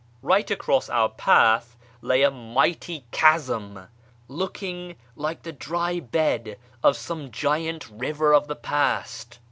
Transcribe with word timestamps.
Eight 0.33 0.49
across 0.49 0.89
our 0.89 1.09
path 1.09 1.77
lay 2.01 2.23
a 2.23 2.31
mighty 2.31 3.05
chasm, 3.11 3.85
looking 4.27 4.95
like 5.15 5.43
the 5.43 5.51
dry 5.53 5.99
bed 5.99 6.57
of 6.81 6.97
some 6.97 7.29
giant 7.31 7.87
river 7.87 8.33
of 8.33 8.47
the 8.47 8.55
j)ast. 8.55 9.37